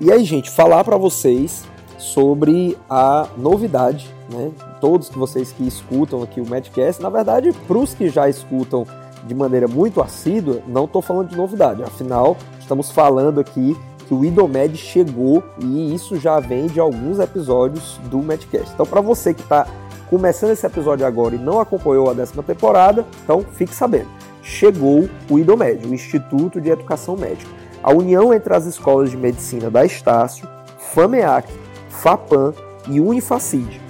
E 0.00 0.10
aí, 0.10 0.24
gente, 0.24 0.50
falar 0.50 0.82
para 0.82 0.96
vocês 0.96 1.64
sobre 1.98 2.76
a 2.88 3.28
novidade, 3.36 4.12
né? 4.32 4.50
Todos 4.80 5.10
vocês 5.10 5.52
que 5.52 5.66
escutam 5.66 6.22
aqui 6.22 6.40
o 6.40 6.48
Medcast, 6.48 7.02
na 7.02 7.10
verdade, 7.10 7.52
para 7.52 7.78
os 7.78 7.92
que 7.92 8.08
já 8.08 8.28
escutam 8.28 8.86
de 9.26 9.34
maneira 9.34 9.68
muito 9.68 10.00
assídua, 10.00 10.62
não 10.66 10.86
estou 10.86 11.02
falando 11.02 11.28
de 11.28 11.36
novidade. 11.36 11.82
Afinal, 11.82 12.36
estamos 12.58 12.90
falando 12.90 13.40
aqui 13.40 13.76
que 14.08 14.14
o 14.14 14.24
Idomed 14.24 14.76
chegou 14.76 15.44
e 15.62 15.94
isso 15.94 16.16
já 16.18 16.40
vem 16.40 16.66
de 16.66 16.80
alguns 16.80 17.18
episódios 17.18 17.98
do 18.10 18.18
Medcast. 18.18 18.72
Então, 18.72 18.86
para 18.86 19.00
você 19.00 19.34
que 19.34 19.42
está 19.42 19.68
começando 20.10 20.50
esse 20.50 20.66
episódio 20.66 21.06
agora 21.06 21.36
e 21.36 21.38
não 21.38 21.60
acompanhou 21.60 22.10
a 22.10 22.12
décima 22.12 22.42
temporada, 22.42 23.06
então 23.22 23.44
fique 23.52 23.72
sabendo. 23.72 24.08
Chegou 24.42 25.08
o 25.30 25.38
IDOMED, 25.38 25.86
o 25.86 25.94
Instituto 25.94 26.60
de 26.60 26.68
Educação 26.68 27.16
Médica, 27.16 27.48
a 27.80 27.92
união 27.92 28.34
entre 28.34 28.52
as 28.52 28.66
escolas 28.66 29.08
de 29.08 29.16
medicina 29.16 29.70
da 29.70 29.84
Estácio, 29.84 30.48
FAMEAC, 30.92 31.48
FAPAM 31.88 32.52
e 32.88 33.00
Unifacid. 33.00 33.80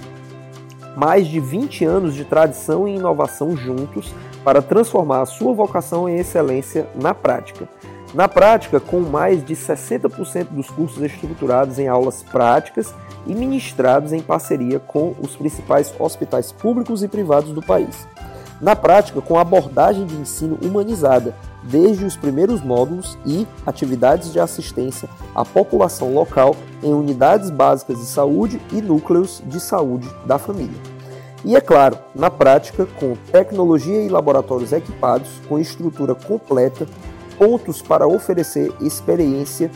Mais 0.95 1.25
de 1.25 1.39
20 1.39 1.85
anos 1.85 2.13
de 2.13 2.23
tradição 2.23 2.87
e 2.87 2.95
inovação 2.95 3.57
juntos 3.57 4.13
para 4.43 4.61
transformar 4.61 5.21
a 5.21 5.25
sua 5.25 5.53
vocação 5.53 6.07
em 6.07 6.17
excelência 6.17 6.87
na 6.93 7.15
prática. 7.15 7.67
Na 8.13 8.27
prática, 8.27 8.79
com 8.79 8.99
mais 8.99 9.43
de 9.43 9.55
60% 9.55 10.47
dos 10.51 10.69
cursos 10.69 11.01
estruturados 11.01 11.79
em 11.79 11.87
aulas 11.87 12.21
práticas 12.21 12.93
e 13.25 13.33
ministrados 13.33 14.11
em 14.11 14.21
parceria 14.21 14.79
com 14.79 15.15
os 15.21 15.35
principais 15.35 15.93
hospitais 15.97 16.51
públicos 16.51 17.03
e 17.03 17.07
privados 17.07 17.53
do 17.53 17.61
país. 17.61 18.05
Na 18.59 18.75
prática, 18.75 19.21
com 19.21 19.39
abordagem 19.39 20.05
de 20.05 20.15
ensino 20.15 20.57
humanizada, 20.61 21.35
desde 21.63 22.03
os 22.03 22.17
primeiros 22.17 22.61
módulos 22.61 23.17
e 23.25 23.47
atividades 23.65 24.31
de 24.31 24.39
assistência 24.39 25.09
à 25.33 25.45
população 25.45 26.13
local 26.13 26.55
em 26.83 26.93
unidades 26.93 27.49
básicas 27.49 27.97
de 27.97 28.05
saúde 28.05 28.61
e 28.71 28.81
núcleos 28.81 29.41
de 29.45 29.59
saúde 29.59 30.07
da 30.25 30.37
família. 30.37 30.79
E 31.43 31.55
é 31.55 31.61
claro, 31.61 31.97
na 32.13 32.29
prática, 32.29 32.85
com 32.99 33.15
tecnologia 33.31 34.03
e 34.03 34.09
laboratórios 34.09 34.71
equipados, 34.73 35.29
com 35.47 35.57
estrutura 35.57 36.13
completa, 36.13 36.87
pontos 37.41 37.81
para 37.81 38.05
oferecer 38.05 38.71
experiência 38.79 39.71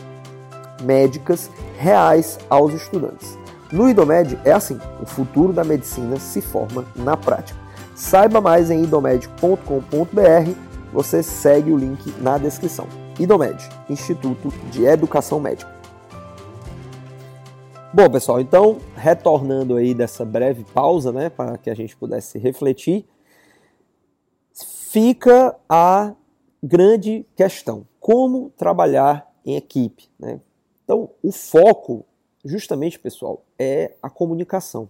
médicas 0.84 1.50
reais 1.76 2.38
aos 2.48 2.72
estudantes. 2.72 3.36
No 3.72 3.90
IDOMED 3.90 4.38
é 4.44 4.52
assim, 4.52 4.78
o 5.02 5.04
futuro 5.04 5.52
da 5.52 5.64
medicina 5.64 6.16
se 6.20 6.40
forma 6.40 6.84
na 6.94 7.16
prática. 7.16 7.58
Saiba 7.92 8.40
mais 8.40 8.70
em 8.70 8.84
idomed.com.br 8.84 10.50
você 10.92 11.24
segue 11.24 11.72
o 11.72 11.76
link 11.76 12.14
na 12.20 12.38
descrição. 12.38 12.86
IDOMED, 13.18 13.68
Instituto 13.90 14.48
de 14.70 14.84
Educação 14.84 15.40
Médica. 15.40 15.74
Bom, 17.92 18.08
pessoal, 18.08 18.40
então, 18.40 18.78
retornando 18.94 19.74
aí 19.74 19.92
dessa 19.92 20.24
breve 20.24 20.64
pausa, 20.72 21.10
né, 21.10 21.30
para 21.30 21.58
que 21.58 21.68
a 21.68 21.74
gente 21.74 21.96
pudesse 21.96 22.38
refletir, 22.38 23.04
fica 24.52 25.56
a 25.68 26.14
grande 26.62 27.26
questão: 27.36 27.86
como 28.00 28.50
trabalhar 28.56 29.30
em 29.44 29.56
equipe, 29.56 30.08
né? 30.18 30.40
Então, 30.84 31.10
o 31.22 31.32
foco, 31.32 32.04
justamente, 32.44 32.98
pessoal, 32.98 33.42
é 33.58 33.92
a 34.02 34.08
comunicação. 34.08 34.88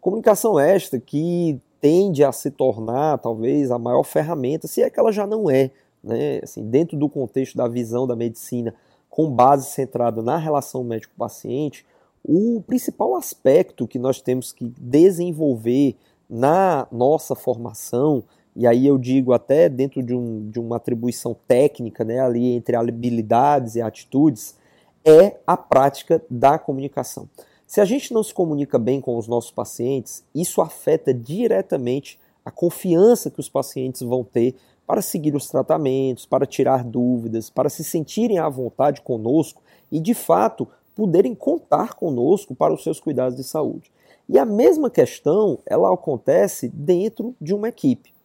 Comunicação 0.00 0.58
esta 0.58 0.98
que 0.98 1.60
tende 1.80 2.24
a 2.24 2.32
se 2.32 2.50
tornar 2.50 3.18
talvez 3.18 3.70
a 3.70 3.78
maior 3.78 4.02
ferramenta, 4.02 4.66
se 4.66 4.82
é 4.82 4.88
que 4.88 4.98
ela 4.98 5.12
já 5.12 5.26
não 5.26 5.50
é, 5.50 5.70
né? 6.02 6.40
assim, 6.42 6.64
dentro 6.68 6.96
do 6.96 7.08
contexto 7.08 7.56
da 7.56 7.68
visão 7.68 8.06
da 8.06 8.16
medicina 8.16 8.74
com 9.10 9.30
base 9.30 9.70
centrada 9.70 10.22
na 10.22 10.36
relação 10.36 10.84
médico-paciente, 10.84 11.86
o 12.24 12.62
principal 12.66 13.14
aspecto 13.14 13.86
que 13.86 13.98
nós 13.98 14.20
temos 14.20 14.52
que 14.52 14.72
desenvolver 14.78 15.96
na 16.28 16.86
nossa 16.90 17.34
formação, 17.34 18.24
e 18.56 18.66
aí 18.66 18.86
eu 18.86 18.96
digo 18.96 19.34
até 19.34 19.68
dentro 19.68 20.02
de, 20.02 20.14
um, 20.14 20.48
de 20.48 20.58
uma 20.58 20.76
atribuição 20.76 21.36
técnica, 21.46 22.04
né, 22.04 22.20
ali 22.20 22.52
entre 22.52 22.74
habilidades 22.74 23.74
e 23.74 23.82
atitudes, 23.82 24.56
é 25.04 25.36
a 25.46 25.56
prática 25.56 26.22
da 26.30 26.58
comunicação. 26.58 27.28
Se 27.66 27.80
a 27.80 27.84
gente 27.84 28.14
não 28.14 28.22
se 28.22 28.32
comunica 28.32 28.78
bem 28.78 29.00
com 29.00 29.18
os 29.18 29.28
nossos 29.28 29.50
pacientes, 29.50 30.24
isso 30.34 30.62
afeta 30.62 31.12
diretamente 31.12 32.18
a 32.44 32.50
confiança 32.50 33.30
que 33.30 33.40
os 33.40 33.48
pacientes 33.48 34.00
vão 34.00 34.24
ter 34.24 34.54
para 34.86 35.02
seguir 35.02 35.34
os 35.34 35.48
tratamentos, 35.48 36.24
para 36.24 36.46
tirar 36.46 36.82
dúvidas, 36.82 37.50
para 37.50 37.68
se 37.68 37.84
sentirem 37.84 38.38
à 38.38 38.48
vontade 38.48 39.02
conosco 39.02 39.60
e, 39.92 40.00
de 40.00 40.14
fato, 40.14 40.66
poderem 40.94 41.34
contar 41.34 41.94
conosco 41.94 42.54
para 42.54 42.72
os 42.72 42.82
seus 42.82 43.00
cuidados 43.00 43.36
de 43.36 43.44
saúde. 43.44 43.92
E 44.28 44.38
a 44.38 44.44
mesma 44.44 44.88
questão, 44.88 45.58
ela 45.66 45.92
acontece 45.92 46.68
dentro 46.68 47.34
de 47.40 47.52
uma 47.52 47.68
equipe. 47.68 48.15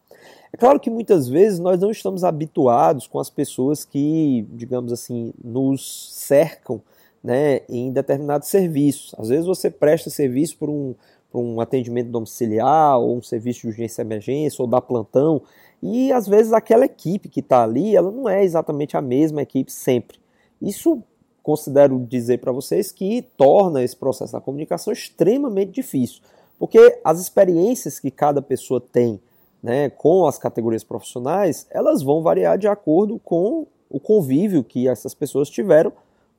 É 0.52 0.56
claro 0.56 0.78
que 0.78 0.90
muitas 0.90 1.28
vezes 1.28 1.58
nós 1.58 1.80
não 1.80 1.90
estamos 1.90 2.24
habituados 2.24 3.06
com 3.06 3.18
as 3.18 3.30
pessoas 3.30 3.84
que, 3.84 4.46
digamos 4.52 4.92
assim, 4.92 5.32
nos 5.42 6.10
cercam 6.12 6.80
né, 7.22 7.60
em 7.68 7.90
determinados 7.92 8.48
serviços. 8.48 9.14
Às 9.18 9.28
vezes 9.28 9.46
você 9.46 9.70
presta 9.70 10.10
serviço 10.10 10.58
por 10.58 10.68
um, 10.68 10.94
por 11.30 11.40
um 11.40 11.60
atendimento 11.60 12.10
domiciliar, 12.10 12.98
ou 12.98 13.16
um 13.16 13.22
serviço 13.22 13.62
de 13.62 13.68
urgência 13.68 14.02
e 14.02 14.04
emergência, 14.04 14.62
ou 14.62 14.68
da 14.68 14.80
plantão, 14.80 15.42
e 15.82 16.12
às 16.12 16.28
vezes 16.28 16.52
aquela 16.52 16.84
equipe 16.84 17.28
que 17.28 17.40
está 17.40 17.62
ali, 17.62 17.96
ela 17.96 18.10
não 18.10 18.28
é 18.28 18.44
exatamente 18.44 18.96
a 18.96 19.00
mesma 19.00 19.42
equipe 19.42 19.72
sempre. 19.72 20.18
Isso 20.60 21.02
considero 21.42 21.98
dizer 22.08 22.38
para 22.38 22.52
vocês 22.52 22.92
que 22.92 23.22
torna 23.36 23.82
esse 23.82 23.96
processo 23.96 24.32
da 24.32 24.40
comunicação 24.40 24.92
extremamente 24.92 25.72
difícil, 25.72 26.22
porque 26.58 27.00
as 27.02 27.20
experiências 27.20 27.98
que 27.98 28.10
cada 28.10 28.40
pessoa 28.40 28.80
tem 28.80 29.20
né, 29.62 29.90
com 29.90 30.26
as 30.26 30.38
categorias 30.38 30.82
profissionais, 30.82 31.66
elas 31.70 32.02
vão 32.02 32.22
variar 32.22 32.58
de 32.58 32.66
acordo 32.66 33.18
com 33.18 33.66
o 33.88 34.00
convívio 34.00 34.64
que 34.64 34.88
essas 34.88 35.14
pessoas 35.14 35.48
tiveram 35.48 35.92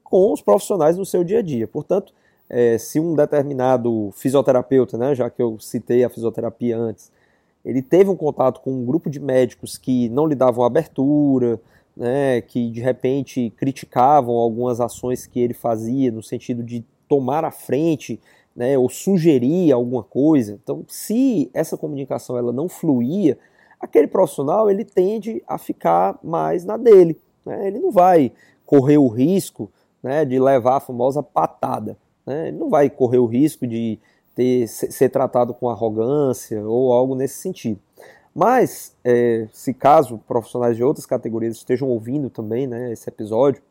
com 0.04 0.34
os 0.34 0.42
profissionais 0.42 0.98
no 0.98 1.06
seu 1.06 1.24
dia 1.24 1.40
a 1.40 1.42
dia. 1.42 1.68
Portanto, 1.68 2.14
é, 2.50 2.78
se 2.78 3.00
um 3.00 3.16
determinado 3.16 4.12
fisioterapeuta, 4.14 4.98
né, 4.98 5.16
já 5.16 5.30
que 5.30 5.42
eu 5.42 5.58
citei 5.60 6.04
a 6.04 6.10
fisioterapia 6.10 6.78
antes, 6.78 7.12
ele 7.64 7.82
teve 7.82 8.10
um 8.10 8.16
contato 8.16 8.60
com 8.60 8.72
um 8.72 8.86
grupo 8.86 9.10
de 9.10 9.20
médicos 9.20 9.78
que 9.78 10.10
não 10.10 10.28
lhe 10.28 10.36
davam 10.36 10.66
abertura, 10.66 11.60
né, 11.96 12.42
que 12.42 12.70
de 12.70 12.82
repente 12.82 13.54
criticavam 13.56 14.36
algumas 14.36 14.82
ações 14.82 15.26
que 15.26 15.40
ele 15.40 15.54
fazia 15.54 16.12
no 16.12 16.22
sentido 16.22 16.62
de 16.62 16.84
tomar 17.08 17.46
a 17.46 17.52
frente, 17.52 18.20
né, 18.56 18.78
ou 18.78 18.90
sugerir 18.90 19.72
alguma 19.72 20.04
coisa. 20.04 20.60
Então, 20.62 20.86
se 20.88 21.50
essa 21.54 21.78
comunicação 21.78 22.38
ela 22.38 22.52
não 22.52 22.70
fluía, 22.70 23.38
aquele 23.80 24.08
profissional 24.08 24.70
ele 24.70 24.86
tende 24.86 25.44
a 25.48 25.58
ficar 25.58 26.20
mais 26.24 26.64
na 26.64 26.78
dele. 26.78 27.20
Né? 27.46 27.68
Ele 27.68 27.80
não 27.80 27.92
vai 27.92 28.32
correr 28.66 28.98
o 28.98 29.08
risco 29.08 29.72
né, 30.02 30.24
de 30.26 30.40
levar 30.40 30.78
a 30.78 30.80
famosa 30.80 31.24
patada. 31.24 31.98
Né? 32.26 32.50
Ele 32.50 32.58
não 32.58 32.70
vai 32.70 32.90
correr 32.90 33.18
o 33.18 33.26
risco 33.26 33.66
de 33.66 34.00
ter, 34.36 34.68
ser 34.68 35.10
tratado 35.10 35.54
com 35.54 35.70
arrogância 35.70 36.62
ou 36.66 36.94
algo 36.94 37.16
nesse 37.16 37.36
sentido. 37.36 37.80
Mas, 38.34 38.96
é, 39.04 39.48
se 39.52 39.74
caso 39.74 40.18
profissionais 40.28 40.76
de 40.76 40.84
outras 40.84 41.06
categorias 41.06 41.56
estejam 41.56 41.88
ouvindo 41.88 42.30
também 42.30 42.66
né, 42.66 42.92
esse 42.92 43.08
episódio, 43.08 43.62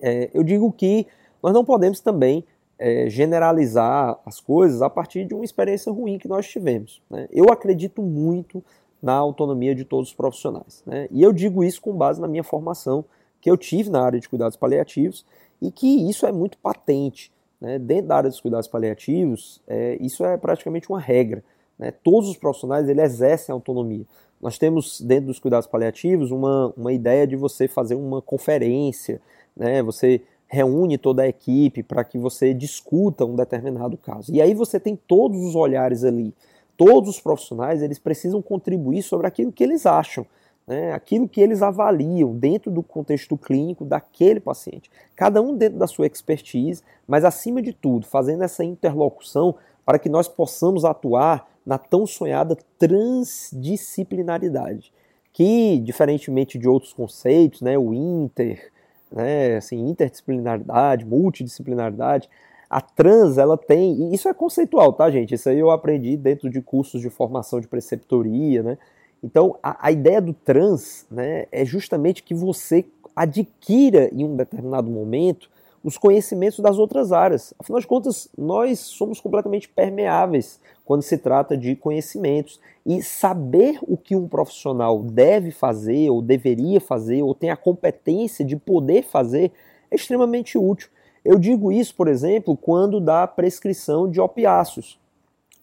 é, 0.00 0.30
eu 0.32 0.42
digo 0.42 0.72
que 0.72 1.06
nós 1.42 1.52
não 1.52 1.64
podemos 1.64 2.00
também 2.00 2.44
é, 2.78 3.08
generalizar 3.08 4.18
as 4.24 4.40
coisas 4.40 4.82
a 4.82 4.90
partir 4.90 5.24
de 5.24 5.34
uma 5.34 5.44
experiência 5.44 5.92
ruim 5.92 6.18
que 6.18 6.28
nós 6.28 6.48
tivemos. 6.48 7.00
Né? 7.08 7.28
Eu 7.30 7.46
acredito 7.50 8.02
muito 8.02 8.62
na 9.02 9.14
autonomia 9.14 9.74
de 9.74 9.84
todos 9.84 10.10
os 10.10 10.14
profissionais. 10.14 10.82
Né? 10.86 11.08
E 11.10 11.22
eu 11.22 11.32
digo 11.32 11.64
isso 11.64 11.80
com 11.80 11.92
base 11.92 12.20
na 12.20 12.28
minha 12.28 12.44
formação 12.44 13.04
que 13.40 13.50
eu 13.50 13.56
tive 13.56 13.90
na 13.90 14.00
área 14.00 14.20
de 14.20 14.28
cuidados 14.28 14.56
paliativos 14.56 15.26
e 15.60 15.70
que 15.70 16.08
isso 16.08 16.24
é 16.26 16.32
muito 16.32 16.56
patente. 16.58 17.32
Né? 17.60 17.78
Dentro 17.78 18.08
da 18.08 18.16
área 18.16 18.30
dos 18.30 18.40
cuidados 18.40 18.68
paliativos, 18.68 19.60
é, 19.66 19.96
isso 20.00 20.24
é 20.24 20.36
praticamente 20.36 20.88
uma 20.88 21.00
regra. 21.00 21.42
Né? 21.78 21.92
Todos 22.02 22.28
os 22.28 22.36
profissionais 22.36 22.88
ele 22.88 23.00
exercem 23.00 23.52
autonomia. 23.52 24.04
Nós 24.40 24.58
temos 24.58 25.00
dentro 25.00 25.26
dos 25.26 25.38
cuidados 25.38 25.66
paliativos 25.66 26.30
uma, 26.30 26.72
uma 26.76 26.92
ideia 26.92 27.26
de 27.26 27.36
você 27.36 27.68
fazer 27.68 27.94
uma 27.94 28.22
conferência, 28.22 29.20
né? 29.56 29.82
você 29.82 30.22
reúne 30.52 30.98
toda 30.98 31.22
a 31.22 31.28
equipe 31.28 31.82
para 31.82 32.04
que 32.04 32.18
você 32.18 32.52
discuta 32.52 33.24
um 33.24 33.34
determinado 33.34 33.96
caso. 33.96 34.32
E 34.32 34.42
aí 34.42 34.52
você 34.52 34.78
tem 34.78 34.94
todos 34.94 35.42
os 35.42 35.54
olhares 35.54 36.04
ali. 36.04 36.34
Todos 36.76 37.10
os 37.10 37.20
profissionais 37.20 37.82
eles 37.82 37.98
precisam 37.98 38.42
contribuir 38.42 39.02
sobre 39.02 39.26
aquilo 39.26 39.50
que 39.50 39.64
eles 39.64 39.86
acham 39.86 40.26
né, 40.66 40.92
aquilo 40.92 41.28
que 41.28 41.40
eles 41.40 41.62
avaliam 41.62 42.36
dentro 42.36 42.68
do 42.70 42.82
contexto 42.82 43.34
clínico 43.36 43.84
daquele 43.84 44.40
paciente. 44.40 44.90
Cada 45.14 45.42
um 45.42 45.54
dentro 45.56 45.78
da 45.78 45.86
sua 45.86 46.06
expertise, 46.06 46.82
mas 47.06 47.24
acima 47.24 47.62
de 47.62 47.72
tudo, 47.72 48.04
fazendo 48.06 48.42
essa 48.44 48.64
interlocução 48.64 49.54
para 49.84 49.98
que 49.98 50.08
nós 50.08 50.28
possamos 50.28 50.84
atuar 50.84 51.48
na 51.66 51.76
tão 51.78 52.06
sonhada 52.06 52.56
transdisciplinaridade, 52.78 54.92
que, 55.32 55.78
diferentemente 55.78 56.58
de 56.58 56.68
outros 56.68 56.92
conceitos, 56.92 57.60
né, 57.60 57.78
o 57.78 57.94
inter, 57.94 58.71
né, 59.12 59.56
assim, 59.56 59.88
interdisciplinaridade, 59.88 61.04
multidisciplinaridade, 61.04 62.28
a 62.68 62.80
trans, 62.80 63.36
ela 63.36 63.58
tem, 63.58 63.92
e 63.92 64.14
isso 64.14 64.28
é 64.28 64.34
conceitual, 64.34 64.94
tá, 64.94 65.10
gente? 65.10 65.34
Isso 65.34 65.48
aí 65.48 65.58
eu 65.58 65.70
aprendi 65.70 66.16
dentro 66.16 66.48
de 66.48 66.62
cursos 66.62 67.02
de 67.02 67.10
formação 67.10 67.60
de 67.60 67.68
preceptoria, 67.68 68.62
né? 68.62 68.78
Então, 69.22 69.58
a, 69.62 69.88
a 69.88 69.92
ideia 69.92 70.20
do 70.20 70.32
trans 70.32 71.06
né, 71.10 71.46
é 71.52 71.64
justamente 71.64 72.22
que 72.22 72.34
você 72.34 72.84
adquira 73.14 74.08
em 74.12 74.24
um 74.24 74.34
determinado 74.34 74.90
momento 74.90 75.50
os 75.82 75.98
conhecimentos 75.98 76.60
das 76.60 76.78
outras 76.78 77.12
áreas. 77.12 77.52
Afinal 77.58 77.80
de 77.80 77.86
contas, 77.86 78.28
nós 78.36 78.78
somos 78.78 79.20
completamente 79.20 79.68
permeáveis 79.68 80.60
quando 80.84 81.02
se 81.02 81.18
trata 81.18 81.56
de 81.56 81.74
conhecimentos. 81.74 82.60
E 82.84 83.02
saber 83.02 83.78
o 83.82 83.96
que 83.96 84.16
um 84.16 84.28
profissional 84.28 85.02
deve 85.02 85.50
fazer, 85.50 86.10
ou 86.10 86.20
deveria 86.20 86.80
fazer, 86.80 87.22
ou 87.22 87.34
tem 87.34 87.50
a 87.50 87.56
competência 87.56 88.44
de 88.44 88.56
poder 88.56 89.04
fazer, 89.04 89.52
é 89.90 89.94
extremamente 89.94 90.58
útil. 90.58 90.88
Eu 91.24 91.38
digo 91.38 91.70
isso, 91.70 91.94
por 91.94 92.08
exemplo, 92.08 92.56
quando 92.56 93.00
dá 93.00 93.26
prescrição 93.26 94.10
de 94.10 94.20
opiáceos. 94.20 94.98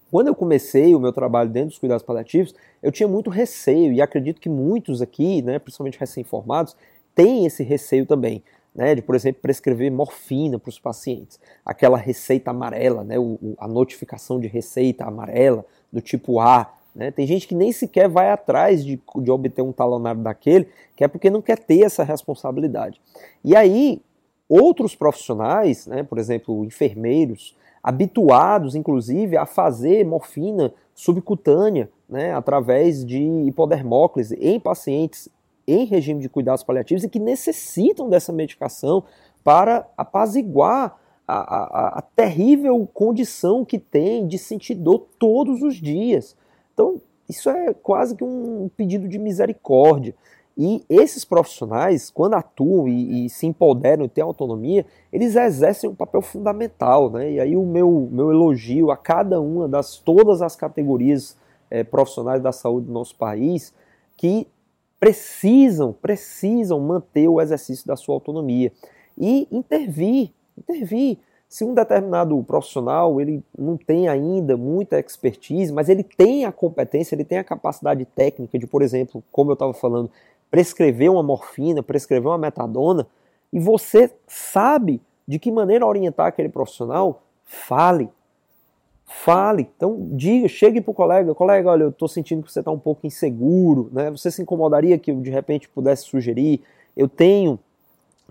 Quando 0.10 0.28
eu 0.28 0.36
comecei 0.36 0.96
o 0.96 1.00
meu 1.00 1.14
trabalho 1.14 1.50
dentro 1.50 1.70
dos 1.70 1.78
cuidados 1.78 2.04
paliativos, 2.04 2.56
eu 2.82 2.92
tinha 2.92 3.08
muito 3.08 3.30
receio, 3.30 3.94
e 3.94 4.02
acredito 4.02 4.42
que 4.42 4.50
muitos 4.50 5.02
aqui, 5.02 5.42
né, 5.42 5.60
principalmente 5.60 6.00
recém-formados, 6.00 6.76
têm 7.14 7.46
esse 7.46 7.64
receio 7.64 8.06
também. 8.06 8.42
Né, 8.80 8.96
de, 8.96 9.02
por 9.02 9.14
exemplo, 9.14 9.42
prescrever 9.42 9.92
morfina 9.92 10.58
para 10.58 10.70
os 10.70 10.80
pacientes. 10.80 11.38
Aquela 11.66 11.98
receita 11.98 12.52
amarela, 12.52 13.04
né, 13.04 13.20
o, 13.20 13.38
a 13.58 13.68
notificação 13.68 14.40
de 14.40 14.48
receita 14.48 15.04
amarela 15.04 15.66
do 15.92 16.00
tipo 16.00 16.40
A. 16.40 16.72
Né, 16.96 17.12
tem 17.12 17.28
gente 17.28 17.46
que 17.46 17.54
nem 17.54 17.74
sequer 17.74 18.08
vai 18.08 18.32
atrás 18.32 18.86
de, 18.86 18.98
de 19.18 19.32
obter 19.32 19.62
um 19.62 19.74
talonário 19.74 20.22
daquele, 20.22 20.70
que 20.96 21.04
é 21.04 21.10
porque 21.10 21.30
não 21.30 21.42
quer 21.42 21.60
ter 21.60 21.82
essa 21.82 22.06
responsabilidade. 22.06 23.02
E 23.44 23.54
aí, 23.54 24.02
outros 24.48 24.96
profissionais, 24.96 25.86
né, 25.86 26.02
por 26.02 26.18
exemplo, 26.18 26.64
enfermeiros, 26.64 27.58
habituados, 27.84 28.76
inclusive, 28.76 29.36
a 29.36 29.46
fazer 29.46 30.06
morfina 30.06 30.74
subcutânea, 30.96 31.90
né, 32.08 32.34
através 32.34 33.04
de 33.04 33.22
hipodermóclise 33.46 34.36
em 34.40 34.58
pacientes 34.58 35.28
em 35.72 35.86
regime 35.86 36.22
de 36.22 36.30
cuidados 36.30 36.64
paliativos 36.64 37.04
e 37.04 37.10
que 37.10 37.20
necessitam 37.20 38.10
dessa 38.10 38.34
medicação 38.34 39.04
para 39.44 39.88
apaziguar 39.98 40.98
a, 41.28 41.38
a, 41.38 42.00
a 42.00 42.02
terrível 42.02 42.88
condição 42.94 43.64
que 43.64 43.78
tem 43.78 44.28
de 44.28 44.38
sentir 44.38 44.76
dor 44.76 45.08
todos 45.20 45.62
os 45.62 45.76
dias. 45.76 46.36
Então, 46.74 47.02
isso 47.28 47.50
é 47.50 47.74
quase 47.74 48.16
que 48.16 48.24
um 48.24 48.70
pedido 48.76 49.08
de 49.08 49.20
misericórdia. 49.20 50.16
E 50.58 50.84
esses 50.90 51.24
profissionais, 51.24 52.10
quando 52.10 52.34
atuam 52.34 52.88
e, 52.88 53.26
e, 53.26 53.30
se 53.30 53.48
empoderam 53.48 54.04
e 54.04 54.10
têm 54.10 54.24
autonomia, 54.24 54.86
eles 55.14 55.36
exercem 55.36 55.90
um 55.90 55.96
papel 55.96 56.22
fundamental. 56.22 57.10
Né? 57.10 57.34
E 57.34 57.40
aí 57.40 57.56
o 57.56 57.66
meu, 57.66 58.10
meu 58.12 58.32
elogio 58.32 58.92
a 58.92 58.98
cada 58.98 59.40
uma 59.40 59.70
das 59.70 59.98
todas 59.98 60.42
as 60.42 60.56
categorias 60.58 61.38
é, 61.70 61.84
profissionais 61.84 62.42
da 62.42 62.52
saúde 62.52 62.88
do 62.88 62.92
nosso 62.92 63.16
país 63.16 63.74
que 64.18 64.48
precisam, 65.00 65.94
precisam 65.94 66.80
manter 66.80 67.28
o 67.28 67.40
exercício 67.40 67.88
da 67.88 67.96
sua 67.96 68.16
autonomia 68.16 68.72
e 69.18 69.48
intervir, 69.52 70.32
intervir. 70.58 71.18
Se 71.48 71.64
um 71.64 71.74
determinado 71.74 72.42
profissional 72.44 73.20
ele 73.20 73.44
não 73.58 73.76
tem 73.76 74.08
ainda 74.08 74.56
muita 74.56 75.00
expertise, 75.00 75.74
mas 75.74 75.90
ele 75.90 76.04
tem 76.04 76.46
a 76.46 76.52
competência, 76.52 77.16
ele 77.16 77.24
tem 77.26 77.40
a 77.40 77.44
capacidade 77.44 78.06
técnica 78.06 78.60
de, 78.60 78.68
por 78.68 78.84
exemplo, 78.84 79.24
como 79.32 79.50
eu 79.50 79.54
estava 79.54 79.74
falando, 79.74 80.12
prescrever 80.52 81.10
uma 81.10 81.24
morfina, 81.24 81.82
prescrever 81.82 82.30
uma 82.30 82.38
metadona, 82.38 83.08
e 83.52 83.60
você 83.60 84.12
sabe 84.28 85.02
de 85.28 85.40
que 85.40 85.52
maneira 85.52 85.86
orientar 85.86 86.28
aquele 86.28 86.50
profissional, 86.50 87.24
fale. 87.44 88.10
Fale. 89.12 89.68
Então, 89.76 90.08
diga, 90.12 90.48
chegue 90.48 90.80
para 90.80 90.92
o 90.92 90.94
colega, 90.94 91.34
colega, 91.34 91.68
olha, 91.68 91.84
eu 91.84 91.90
estou 91.90 92.08
sentindo 92.08 92.44
que 92.44 92.52
você 92.52 92.60
está 92.60 92.70
um 92.70 92.78
pouco 92.78 93.08
inseguro, 93.08 93.90
né? 93.92 94.12
Você 94.12 94.30
se 94.30 94.40
incomodaria 94.40 95.00
que 95.00 95.10
eu 95.10 95.20
de 95.20 95.32
repente 95.32 95.68
pudesse 95.68 96.04
sugerir? 96.04 96.62
Eu 96.96 97.10
tenho 97.10 97.58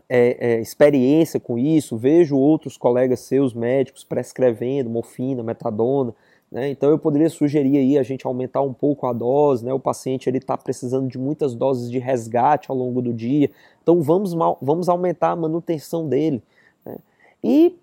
é, 0.09 0.37
é, 0.39 0.61
experiência 0.61 1.41
com 1.41 1.59
isso, 1.59 1.97
vejo 1.97 2.37
outros 2.37 2.77
colegas 2.77 3.19
seus 3.21 3.53
médicos 3.53 4.05
prescrevendo 4.05 4.89
morfina, 4.89 5.43
metadona, 5.43 6.15
né? 6.51 6.71
Então 6.71 6.91
eu 6.91 6.99
poderia 6.99 7.29
sugerir 7.29 7.77
aí 7.77 7.99
a 7.99 8.05
gente 8.05 8.25
aumentar 8.25 8.63
um 8.63 8.73
pouco 8.73 9.05
a 9.09 9.13
dose, 9.13 9.65
né? 9.65 9.73
o 9.73 9.81
paciente 9.81 10.31
está 10.31 10.57
precisando 10.57 11.09
de 11.09 11.19
muitas 11.19 11.57
doses 11.57 11.91
de 11.91 11.99
resgate 11.99 12.71
ao 12.71 12.77
longo 12.77 13.03
do 13.03 13.13
dia, 13.13 13.51
então 13.83 14.01
vamos, 14.01 14.33
vamos 14.63 14.89
aumentar 14.89 15.33
a 15.33 15.37
manutenção 15.37 16.09
dele. 16.09 16.41
Né? 16.87 16.97
E 17.43 17.77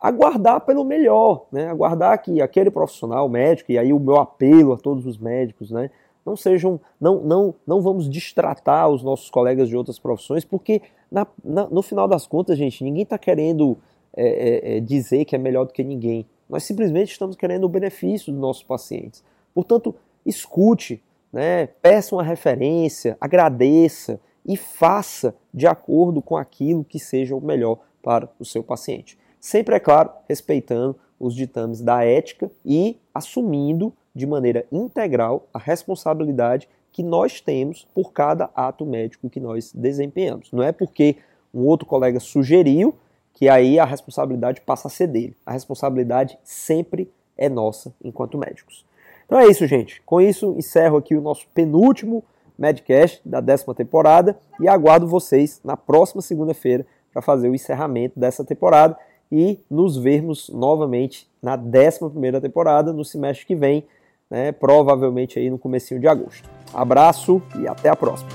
aguardar 0.00 0.62
pelo 0.62 0.84
melhor, 0.84 1.46
né? 1.52 1.68
aguardar 1.68 2.22
que 2.22 2.40
aquele 2.40 2.70
profissional 2.70 3.28
médico, 3.28 3.70
e 3.70 3.78
aí 3.78 3.92
o 3.92 4.00
meu 4.00 4.16
apelo 4.16 4.72
a 4.72 4.76
todos 4.76 5.04
os 5.04 5.18
médicos, 5.18 5.70
né? 5.70 5.90
não 6.24 6.36
sejam, 6.36 6.80
não, 7.00 7.20
não, 7.20 7.54
não 7.66 7.82
vamos 7.82 8.08
distratar 8.08 8.88
os 8.88 9.02
nossos 9.02 9.28
colegas 9.28 9.68
de 9.68 9.76
outras 9.76 9.98
profissões, 9.98 10.44
porque 10.44 10.80
na, 11.10 11.26
na, 11.44 11.66
no 11.68 11.82
final 11.82 12.08
das 12.08 12.26
contas, 12.26 12.56
gente, 12.56 12.82
ninguém 12.82 13.02
está 13.02 13.18
querendo 13.18 13.76
é, 14.16 14.26
é, 14.26 14.76
é, 14.76 14.80
dizer 14.80 15.24
que 15.24 15.34
é 15.34 15.38
melhor 15.38 15.66
do 15.66 15.72
que 15.72 15.84
ninguém. 15.84 16.26
Nós 16.48 16.64
simplesmente 16.64 17.12
estamos 17.12 17.36
querendo 17.36 17.64
o 17.64 17.68
benefício 17.68 18.32
dos 18.32 18.40
nossos 18.40 18.62
pacientes. 18.62 19.22
Portanto, 19.54 19.94
escute, 20.24 21.02
né, 21.32 21.66
peça 21.66 22.14
uma 22.14 22.22
referência, 22.22 23.16
agradeça 23.20 24.20
e 24.46 24.56
faça 24.56 25.34
de 25.52 25.66
acordo 25.66 26.22
com 26.22 26.36
aquilo 26.36 26.84
que 26.84 26.98
seja 26.98 27.36
o 27.36 27.40
melhor 27.40 27.78
para 28.02 28.28
o 28.38 28.44
seu 28.44 28.62
paciente. 28.62 29.18
Sempre, 29.40 29.74
é 29.74 29.80
claro, 29.80 30.10
respeitando 30.28 30.96
os 31.18 31.34
ditames 31.34 31.80
da 31.80 32.04
ética 32.04 32.50
e 32.64 32.98
assumindo 33.14 33.92
de 34.14 34.26
maneira 34.26 34.66
integral 34.70 35.48
a 35.52 35.58
responsabilidade 35.58 36.68
que 36.92 37.02
nós 37.02 37.40
temos 37.40 37.86
por 37.94 38.12
cada 38.12 38.50
ato 38.54 38.84
médico 38.84 39.30
que 39.30 39.40
nós 39.40 39.72
desempenhamos. 39.72 40.52
Não 40.52 40.62
é 40.62 40.72
porque 40.72 41.16
um 41.54 41.60
outro 41.60 41.86
colega 41.86 42.20
sugeriu 42.20 42.94
que 43.32 43.48
aí 43.48 43.78
a 43.78 43.84
responsabilidade 43.84 44.60
passa 44.60 44.88
a 44.88 44.90
ser 44.90 45.06
dele. 45.06 45.36
A 45.46 45.52
responsabilidade 45.52 46.38
sempre 46.44 47.10
é 47.38 47.48
nossa 47.48 47.94
enquanto 48.02 48.36
médicos. 48.36 48.84
Então 49.24 49.38
é 49.38 49.46
isso, 49.46 49.66
gente. 49.66 50.02
Com 50.02 50.20
isso, 50.20 50.54
encerro 50.58 50.96
aqui 50.96 51.14
o 51.14 51.20
nosso 51.20 51.46
penúltimo 51.54 52.22
Medcast 52.58 53.22
da 53.24 53.40
décima 53.40 53.74
temporada 53.74 54.38
e 54.60 54.68
aguardo 54.68 55.06
vocês 55.06 55.60
na 55.64 55.76
próxima 55.76 56.20
segunda-feira 56.20 56.84
para 57.10 57.22
fazer 57.22 57.48
o 57.48 57.54
encerramento 57.54 58.20
dessa 58.20 58.44
temporada 58.44 58.98
e 59.30 59.58
nos 59.70 59.96
vermos 59.96 60.48
novamente 60.48 61.28
na 61.42 61.56
décima 61.56 62.10
primeira 62.10 62.40
temporada 62.40 62.92
no 62.92 63.04
semestre 63.04 63.46
que 63.46 63.54
vem, 63.54 63.84
né, 64.30 64.52
provavelmente 64.52 65.38
aí 65.38 65.50
no 65.50 65.58
comecinho 65.58 66.00
de 66.00 66.08
agosto. 66.08 66.48
Abraço 66.72 67.42
e 67.58 67.66
até 67.66 67.88
a 67.88 67.96
próxima. 67.96 68.30